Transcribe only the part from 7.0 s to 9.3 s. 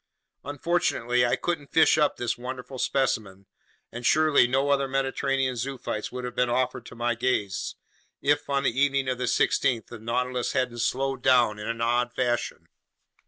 gaze, if, on the evening of the